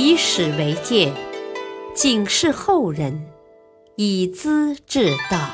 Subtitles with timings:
[0.00, 1.12] 以史为鉴，
[1.92, 3.28] 警示后人，
[3.96, 5.50] 以资治道。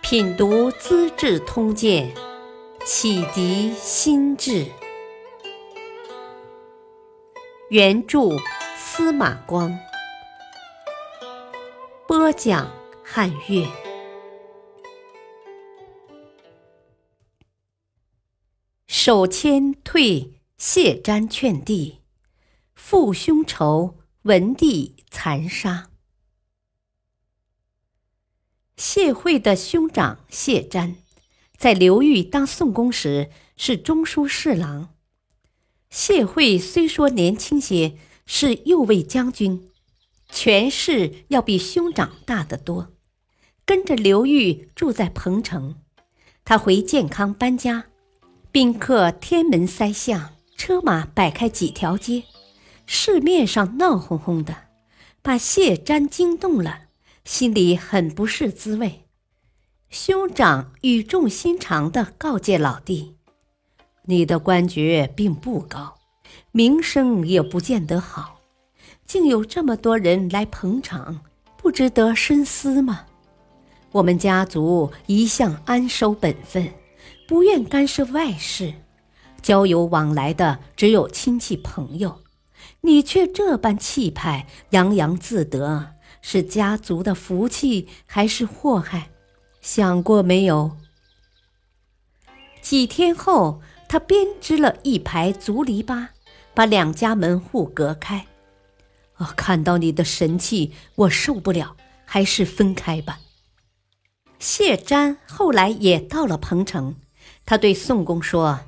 [0.00, 2.14] 品读《资治通鉴》，
[2.84, 4.66] 启迪心智。
[7.70, 8.20] 原著
[8.76, 9.76] 司马光，
[12.06, 12.70] 播讲
[13.02, 13.66] 汉乐。
[18.86, 21.98] 手牵退，谢瞻劝帝，
[22.88, 25.90] 父兄仇，文帝残杀。
[28.76, 30.94] 谢惠的兄长谢瞻，
[31.56, 34.94] 在刘裕当宋公时是中书侍郎。
[35.90, 39.68] 谢惠虽说年轻些，是右卫将军，
[40.28, 42.92] 权势要比兄长大得多。
[43.64, 45.82] 跟着刘裕住在彭城，
[46.44, 47.86] 他回建康搬家，
[48.52, 52.22] 宾客天门塞巷，车马摆开几条街，
[52.86, 54.54] 市面上闹哄哄的，
[55.20, 56.82] 把谢瞻惊动了。
[57.24, 59.02] 心里很不是滋味，
[59.90, 63.16] 兄长语重心长地告诫老弟
[64.06, 65.96] ：“你的官爵并不高，
[66.52, 68.38] 名声也不见得好，
[69.04, 71.20] 竟有这么多人来捧场，
[71.56, 73.06] 不值得深思吗？
[73.90, 76.72] 我们家族一向安守本分，
[77.26, 78.72] 不愿干涉外事，
[79.42, 82.20] 交友往来的只有亲戚朋友，
[82.86, 89.10] 你却这般气派，洋洋自得。”是家族的福气还是祸害？
[89.60, 90.76] 想过没有？
[92.60, 96.08] 几天后，他编织了一排竹篱笆，
[96.52, 98.26] 把两家门户隔开。
[99.14, 103.20] 啊，看到你的神气，我受不了，还是分开吧。
[104.40, 106.96] 谢瞻后来也到了彭城，
[107.44, 108.58] 他对宋公说：“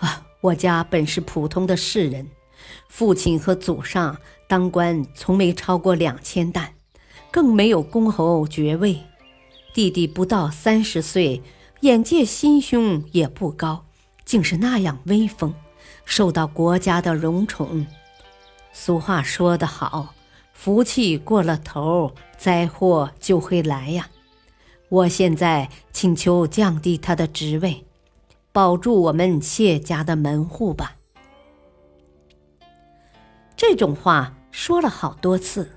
[0.00, 2.28] 啊，我家本是普通的士人，
[2.88, 4.16] 父亲和祖上
[4.48, 6.72] 当官从没超过两千担。”
[7.28, 8.98] 更没有公侯爵位，
[9.74, 11.42] 弟弟不到三十岁，
[11.80, 13.84] 眼界心胸也不高，
[14.24, 15.52] 竟是那样威风，
[16.06, 17.86] 受到国家的荣宠。
[18.72, 20.14] 俗话说得好，
[20.54, 24.08] 福气过了头，灾祸就会来呀。
[24.88, 27.84] 我现在请求降低他的职位，
[28.50, 30.95] 保住我们谢家的门户吧。
[33.56, 35.72] 这种话说了好多次。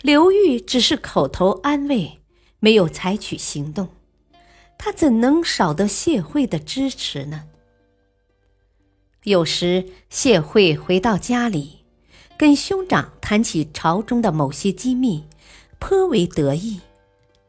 [0.00, 2.20] 刘裕只是口头安慰，
[2.58, 3.88] 没有采取行动，
[4.78, 7.44] 他怎能少得谢惠的支持呢？
[9.24, 11.80] 有时谢惠回到家里，
[12.38, 15.26] 跟兄长谈起朝中的某些机密，
[15.78, 16.80] 颇为得意。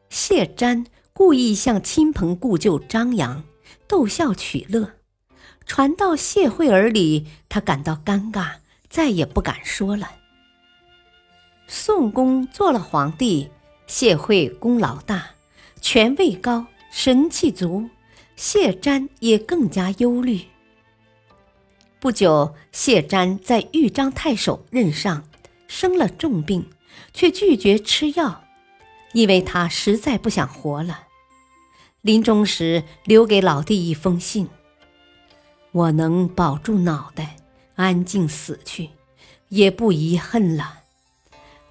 [0.09, 3.45] 谢瞻故意向亲朋故旧张扬，
[3.87, 4.95] 逗笑取乐，
[5.65, 8.55] 传到谢惠耳里，他感到尴尬，
[8.91, 10.11] 再也不敢说了。
[11.65, 13.49] 宋公做了皇帝，
[13.87, 15.31] 谢惠功劳大，
[15.79, 17.89] 权位高，神气足，
[18.35, 20.41] 谢瞻也更加忧虑。
[22.01, 25.23] 不久，谢瞻在豫章太守任上
[25.67, 26.69] 生了重病，
[27.13, 28.43] 却拒绝吃药，
[29.13, 31.07] 因为他实在不想活了。
[32.01, 34.49] 临终时留给老弟一封信
[35.71, 37.37] ：“我能保住脑袋，
[37.75, 38.89] 安静死去，
[39.49, 40.79] 也不遗恨了。”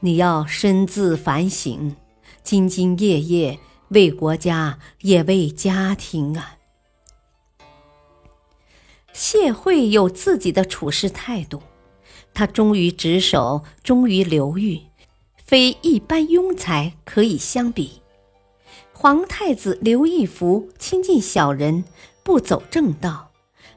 [0.03, 1.95] 你要深自反省，
[2.43, 6.57] 兢兢业业为国家也为家庭啊！
[9.13, 11.63] 谢惠有自己的处事态度，
[12.33, 14.81] 他忠于职守，忠于刘裕，
[15.37, 18.01] 非一般庸才可以相比。
[18.95, 21.85] 皇太子刘义福亲近小人，
[22.23, 23.30] 不走正道，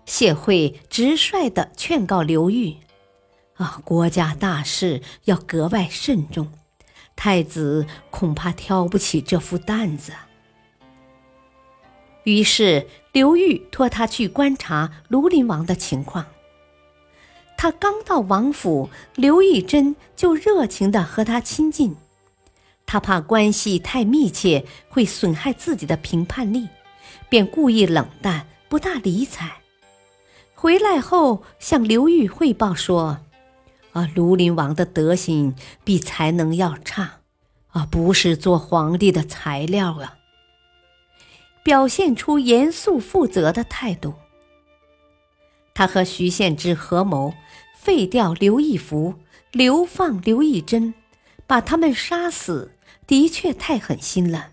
[0.05, 2.77] 谢惠直率地劝告刘裕。
[3.55, 6.51] 啊，国家大事要格外慎重，
[7.15, 10.11] 太子恐怕挑不起这副担子。
[12.23, 16.25] 于是刘裕托他去观察庐陵王的情况。
[17.57, 21.95] 他刚到王府，刘义珍就热情地和他亲近。
[22.85, 26.67] 他怕关系太密切会损害自己的评判力，
[27.29, 29.62] 便故意冷淡，不大理睬。
[30.63, 33.19] 回来后向刘裕汇报说。
[33.91, 37.19] 啊，庐陵王的德行比才能要差，
[37.71, 40.19] 啊，不是做皇帝的材料啊！
[41.65, 44.13] 表现出严肃负责的态度。
[45.73, 47.33] 他和徐献之合谋
[47.77, 49.15] 废掉刘义福，
[49.51, 50.93] 流放刘义珍，
[51.45, 54.51] 把他们杀死，的确太狠心了。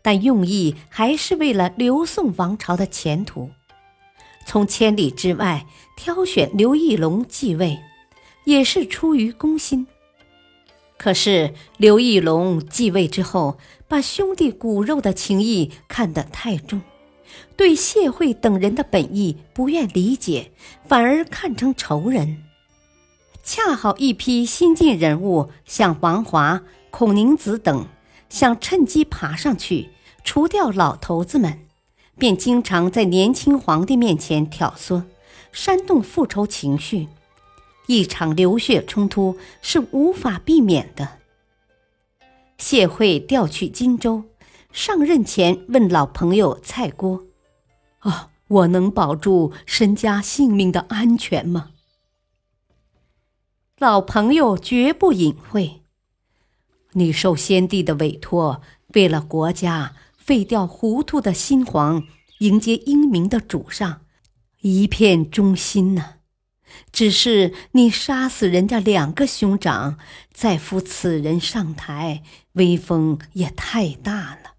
[0.00, 3.50] 但用意还是为了刘宋王朝的前途，
[4.44, 5.66] 从千里之外
[5.96, 7.78] 挑选刘义隆继位。
[8.44, 9.86] 也是出于公心。
[10.96, 16.80] 可是刘义隆继位之后，把兄弟骨肉的情谊看得太重，
[17.56, 20.52] 对谢惠等人的本意不愿理解，
[20.88, 22.42] 反而看成仇人。
[23.42, 27.86] 恰好一批新晋人物，像王华、孔宁子等，
[28.28, 29.90] 想趁机爬上去，
[30.24, 31.60] 除掉老头子们，
[32.20, 35.02] 便经常在年轻皇帝面前挑唆，
[35.50, 37.08] 煽动复仇情绪。
[37.86, 41.18] 一场流血冲突是无法避免的。
[42.58, 44.24] 谢惠调去荆州，
[44.70, 47.24] 上任前问老朋友蔡郭
[48.00, 51.70] ：“啊，我能保住身家性命的安全吗？”
[53.78, 55.82] 老朋友绝不隐晦
[56.92, 58.60] ：“你受先帝的委托，
[58.94, 62.04] 为了国家废掉糊涂的新皇，
[62.38, 64.02] 迎接英明的主上，
[64.60, 66.14] 一片忠心呢。”
[66.92, 69.98] 只是你杀死人家两个兄长，
[70.32, 72.22] 再扶此人上台，
[72.52, 74.52] 威风也太大了。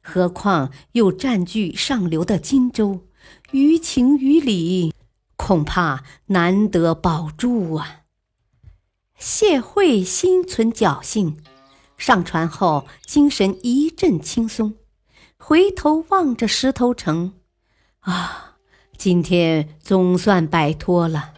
[0.00, 3.08] 何况又占据上流的荆州，
[3.50, 4.94] 于情于理，
[5.34, 8.02] 恐怕难得保住啊。
[9.18, 11.38] 谢惠心存侥幸，
[11.96, 14.74] 上船后精神一阵轻松，
[15.44, 17.32] 回头望着石头城，
[17.98, 18.58] 啊。
[18.96, 21.34] 今天总算摆脱了。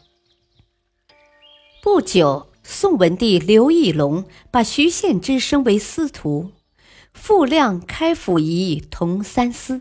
[1.83, 6.51] 不久，宋文帝刘义隆把徐献之升为司徒，
[7.15, 9.81] 傅亮开府仪同三司，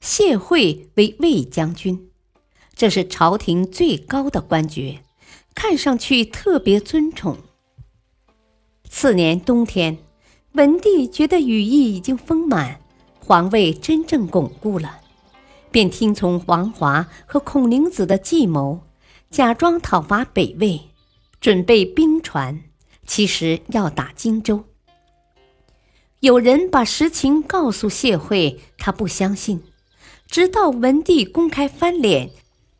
[0.00, 2.10] 谢惠为卫将军，
[2.76, 5.02] 这是朝廷最高的官爵，
[5.56, 7.38] 看上去特别尊崇。
[8.88, 9.98] 次年冬天，
[10.52, 12.80] 文帝觉得羽翼已经丰满，
[13.26, 15.00] 皇位真正巩固了。
[15.70, 18.82] 便听从王华和孔灵子的计谋，
[19.30, 20.82] 假装讨伐北魏，
[21.40, 22.62] 准备兵船，
[23.06, 24.64] 其实要打荆州。
[26.20, 29.64] 有人把实情告诉谢惠，他不相信，
[30.28, 32.30] 直到文帝公开翻脸，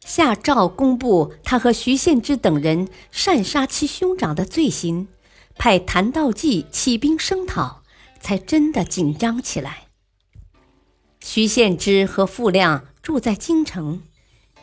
[0.01, 5.09] 下诏公布他和徐献之等人擅杀其兄长的罪行，
[5.57, 7.83] 派谭道济起兵声讨，
[8.21, 9.84] 才真的紧张起来。
[11.27, 14.03] 徐献之和傅亮住在京城，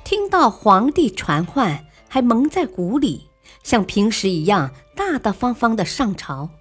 [0.03, 3.25] 听到皇帝传唤，还蒙在鼓里，
[3.63, 6.51] 像平时一样大大方方的上朝。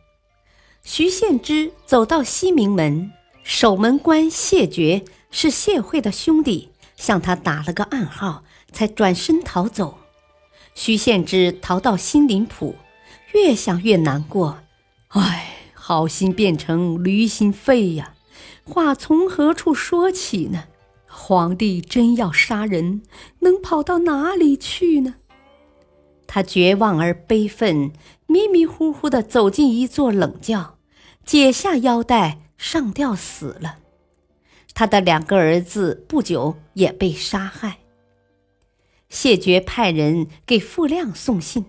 [0.83, 3.13] 徐献之走到西明门，
[3.43, 8.43] 守门官谢觉是谢惠的兄弟，向他打了个暗号，
[8.73, 9.99] 才转身逃走。
[10.75, 12.75] 徐献之逃到新林浦，
[13.35, 14.61] 越想越难过，
[15.09, 18.15] 唉，好心变成驴心肺呀！
[18.71, 20.65] 话从何处说起呢？
[21.07, 23.03] 皇帝真要杀人，
[23.41, 25.17] 能跑到哪里去呢？
[26.29, 27.91] 他绝望而悲愤，
[28.29, 30.79] 迷迷糊糊地走进一座冷窖，
[31.25, 33.79] 解下腰带，上吊死了。
[34.73, 37.79] 他的两个儿子不久也被杀害。
[39.09, 41.65] 谢绝派人给傅亮送信，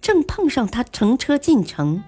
[0.00, 2.02] 正碰上他乘车进城。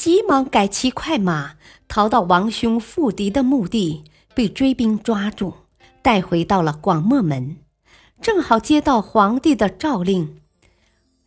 [0.00, 1.56] 急忙改骑快马，
[1.86, 4.02] 逃到王兄复敌的墓地，
[4.34, 5.52] 被追兵抓住，
[6.00, 7.58] 带回到了广漠门。
[8.22, 10.40] 正好接到皇帝的诏令：“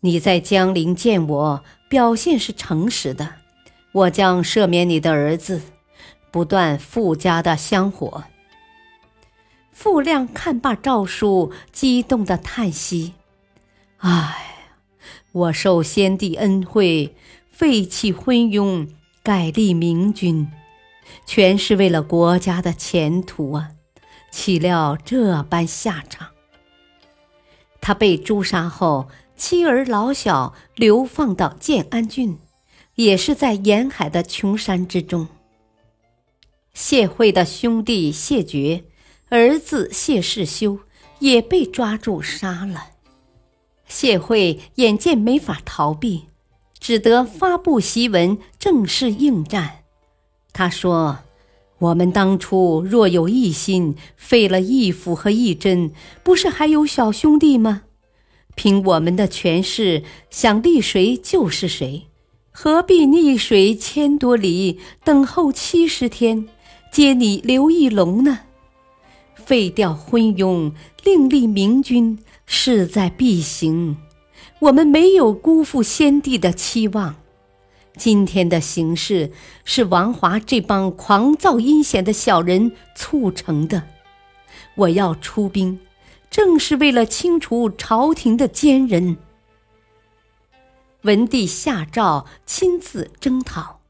[0.02, 3.36] 你在江陵见我，表现是诚实的，
[3.92, 5.62] 我将赦免你的儿子，
[6.32, 8.24] 不断傅家的香火。”
[9.72, 13.14] 傅亮看罢诏书，激动的叹息
[14.02, 14.56] ：“唉，
[15.32, 17.16] 我受先帝恩惠。”
[17.54, 18.90] 废弃昏庸，
[19.22, 20.52] 改立明君，
[21.28, 23.70] 全是为了国家的前途啊！
[24.32, 26.30] 岂料这般下场。
[27.80, 29.08] 他被诛杀后，
[29.38, 32.40] 妻儿老小流放到建安郡，
[32.96, 35.28] 也是在沿海的穷山之中。
[36.74, 38.86] 谢惠的兄弟谢觉，
[39.30, 40.80] 儿子谢世修
[41.20, 42.88] 也被抓住杀了。
[43.88, 46.33] 谢惠眼见没法逃避。
[46.84, 49.86] 只得发布檄文，正式应战。
[50.52, 51.20] 他说
[51.80, 57.84] ：“我们当初若有一心，废了义府和义真，不是还有小兄弟吗？
[58.56, 62.08] 凭我们的权势，想立谁就是谁，
[62.52, 66.50] 何必逆水千多里，等候七十天，
[66.92, 68.40] 接你刘义隆呢？
[69.36, 70.74] 废掉昏庸，
[71.06, 73.96] 另立明君，势在必行。”
[74.60, 77.16] 我们没有辜负先帝的期望，
[77.98, 79.32] 今天的形势
[79.66, 83.84] 是王华这帮狂躁阴险的小人促成的。
[84.76, 85.80] 我要出兵，
[86.32, 89.18] 正是为了清除朝廷的奸人。
[91.02, 93.82] 文帝下诏亲自征讨。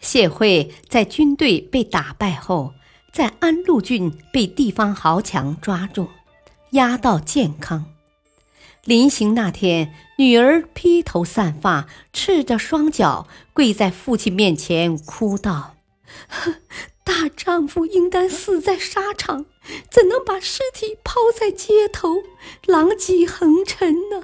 [0.00, 2.74] 谢惠在军队被打败后，
[3.12, 6.08] 在安陆郡被地方豪强抓住，
[6.72, 7.95] 押到建康。
[8.86, 15.74] 临行那天，女儿披头散发，赤着双脚，跪在父亲面前哭道
[17.02, 19.46] ：“大丈夫应当死在沙场，
[19.90, 22.22] 怎能把尸体抛在街头，
[22.66, 24.22] 狼藉横陈呢？”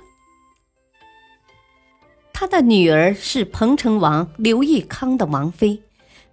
[2.33, 5.83] 他的女儿是彭城王刘义康的王妃，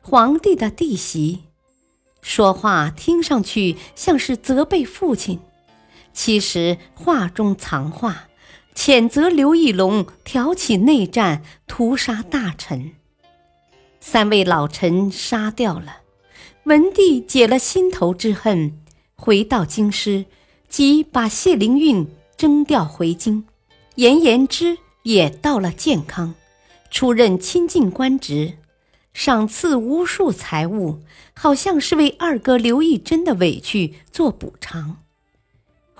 [0.01, 1.45] 皇帝的弟媳，
[2.21, 5.39] 说话听上去像是责备父亲，
[6.13, 8.25] 其实话中藏话。
[8.75, 12.93] 谴责刘义隆挑起内战，屠杀大臣。
[13.99, 15.97] 三位老臣杀掉了，
[16.63, 18.79] 文帝解了心头之恨，
[19.15, 20.25] 回到京师，
[20.69, 23.43] 即把谢灵运征调回京，
[23.95, 26.35] 严延之也到了建康，
[26.89, 28.53] 出任亲近官职，
[29.13, 31.01] 赏赐无数财物，
[31.33, 35.03] 好像是为二哥刘义珍的委屈做补偿。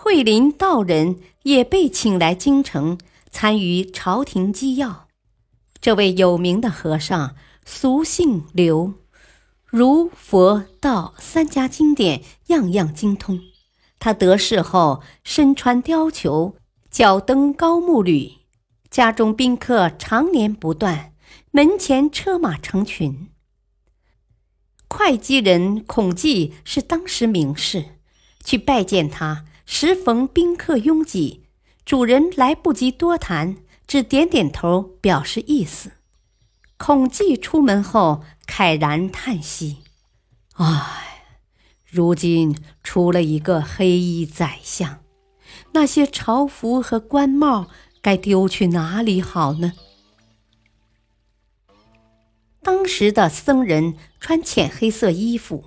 [0.10, 2.98] 桂林道人也被请来京城
[3.30, 5.08] 参与朝廷机要。
[5.80, 8.96] 这位有名的和尚，俗姓刘，
[9.68, 13.39] 儒、佛、道三家经典样样精通。
[14.00, 16.56] 他得势后，身穿貂裘，
[16.89, 18.32] 脚蹬高木履，
[18.89, 21.13] 家中宾客常年不断，
[21.51, 23.30] 门前车马成群。
[24.89, 27.86] 会稽人孔季是当时名士，
[28.44, 29.46] 去拜见他。
[29.72, 31.46] 时逢宾客拥挤，
[31.86, 35.92] 主人来不及多谈，只点点头表示意思。
[36.76, 39.84] 孔季出门后慨然叹息
[40.58, 41.28] ：“唉，
[41.86, 45.04] 如今出了一个黑衣宰相，
[45.74, 47.68] 那些朝服和官帽
[48.02, 49.74] 该丢去哪里好呢？”
[52.64, 55.66] 当时的僧人穿浅黑色衣服。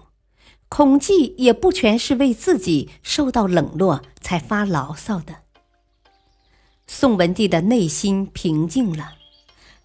[0.74, 5.42] 孔季也不全是为自己受到冷落才发牢骚的。
[6.86, 9.12] 宋文帝的内心平静了，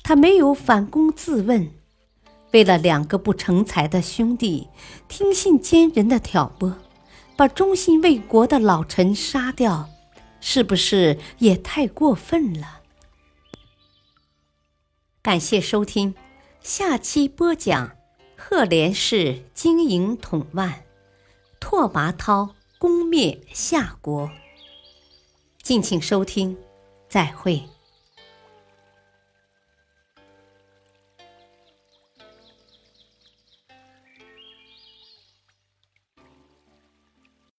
[0.02, 1.70] 他没有反攻自问，
[2.54, 4.70] 为了两个不成才的兄弟，
[5.10, 6.78] 听信奸人的挑拨，
[7.36, 9.90] 把忠心为国的老臣杀掉，
[10.40, 12.80] 是不是也太过分了？
[15.22, 16.16] 感谢收听，
[16.62, 17.97] 下期播讲。
[18.38, 20.86] 赫连氏经营统万，
[21.60, 24.30] 拓跋焘攻灭夏国。
[25.62, 26.56] 敬请收听，
[27.10, 27.64] 再会。